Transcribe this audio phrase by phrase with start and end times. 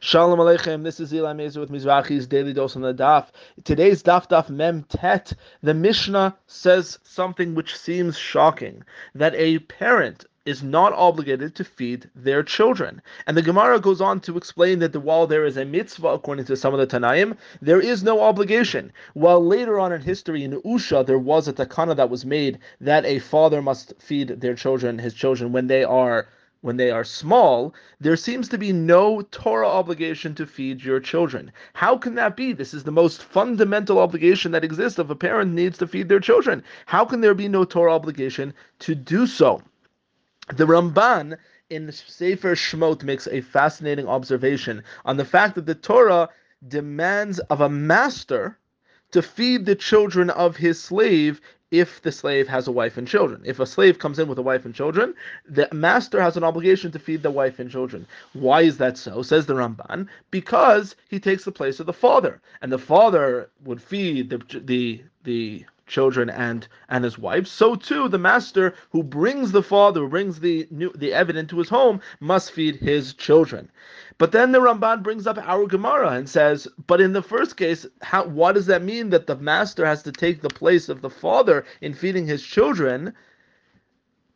[0.00, 3.26] Shalom Aleichem, this is Eli Mezer with Mizrahi's Daily Dose on the Daf.
[3.64, 8.84] Today's Daf Daf Mem Tet, the Mishnah says something which seems shocking,
[9.16, 13.02] that a parent is not obligated to feed their children.
[13.26, 16.56] And the Gemara goes on to explain that while there is a mitzvah, according to
[16.56, 18.92] some of the Tanaim, there is no obligation.
[19.14, 23.04] While later on in history, in Usha, there was a takana that was made that
[23.04, 26.28] a father must feed their children, his children, when they are
[26.60, 31.52] when they are small, there seems to be no Torah obligation to feed your children.
[31.74, 32.52] How can that be?
[32.52, 36.20] This is the most fundamental obligation that exists if a parent needs to feed their
[36.20, 36.64] children.
[36.86, 39.62] How can there be no Torah obligation to do so?
[40.54, 41.36] The Ramban
[41.70, 46.28] in Sefer Shemot makes a fascinating observation on the fact that the Torah
[46.66, 48.58] demands of a master
[49.12, 51.40] to feed the children of his slave
[51.70, 53.42] if the slave has a wife and children.
[53.44, 55.14] If a slave comes in with a wife and children,
[55.48, 58.06] the master has an obligation to feed the wife and children.
[58.32, 59.22] Why is that so?
[59.22, 63.82] Says the Ramban, because he takes the place of the father, and the father would
[63.82, 67.46] feed the the the children and and his wife.
[67.46, 71.58] So too, the master who brings the father, who brings the new, the evidence to
[71.58, 73.70] his home, must feed his children.
[74.18, 77.86] But then the Ramban brings up our Gemara and says, but in the first case,
[78.02, 81.10] how, what does that mean that the master has to take the place of the
[81.10, 83.14] father in feeding his children?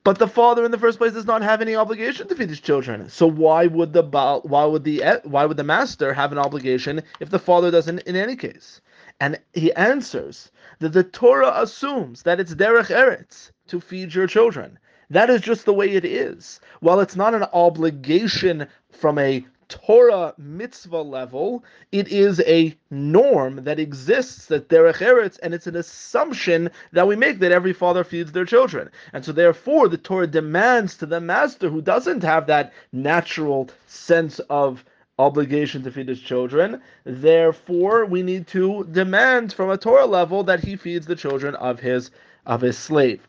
[0.05, 2.61] But the father, in the first place, does not have any obligation to feed his
[2.61, 3.09] children.
[3.09, 4.03] So why would the
[4.45, 8.01] why would the why would the master have an obligation if the father doesn't?
[8.01, 8.81] In any case,
[9.21, 14.79] and he answers that the Torah assumes that it's derech eretz to feed your children.
[15.11, 16.61] That is just the way it is.
[16.81, 23.79] While it's not an obligation from a Torah mitzvah level, it is a norm that
[23.79, 28.33] exists that derech eretz, and it's an assumption that we make that every father feeds
[28.33, 28.91] their children.
[29.15, 34.41] And so therefore the Torah demands to the master who doesn't have that natural sense
[34.51, 34.85] of
[35.23, 36.83] obligation to feed his children.
[37.05, 41.81] Therefore, we need to demand from a Torah level that he feeds the children of
[41.81, 42.11] his
[42.45, 43.21] of his slave.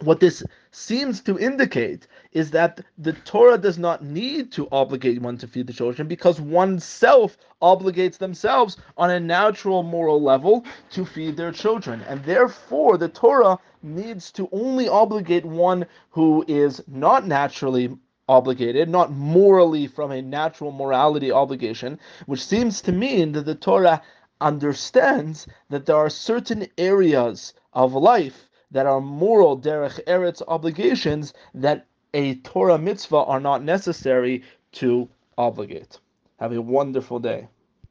[0.00, 5.38] What this seems to indicate is that the Torah does not need to obligate one
[5.38, 11.36] to feed the children because oneself obligates themselves on a natural moral level to feed
[11.36, 12.02] their children.
[12.02, 17.96] And therefore, the Torah needs to only obligate one who is not naturally
[18.28, 24.02] obligated, not morally from a natural morality obligation, which seems to mean that the Torah
[24.40, 31.86] understands that there are certain areas of life that are moral derech eretz obligations that
[32.14, 35.98] a Torah mitzvah are not necessary to obligate.
[36.38, 37.48] Have a wonderful day.